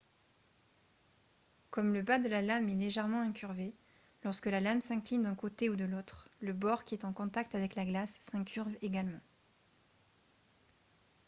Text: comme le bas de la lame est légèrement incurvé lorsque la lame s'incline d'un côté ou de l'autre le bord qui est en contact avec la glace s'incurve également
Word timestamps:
comme 1.69 1.93
le 1.93 2.01
bas 2.01 2.17
de 2.17 2.27
la 2.27 2.41
lame 2.41 2.67
est 2.69 2.73
légèrement 2.75 3.21
incurvé 3.21 3.75
lorsque 4.23 4.47
la 4.47 4.59
lame 4.59 4.81
s'incline 4.81 5.21
d'un 5.21 5.35
côté 5.35 5.69
ou 5.69 5.75
de 5.75 5.85
l'autre 5.85 6.27
le 6.39 6.53
bord 6.53 6.85
qui 6.85 6.95
est 6.95 7.05
en 7.05 7.13
contact 7.13 7.53
avec 7.53 7.75
la 7.75 7.85
glace 7.85 8.17
s'incurve 8.19 8.75
également 8.81 9.21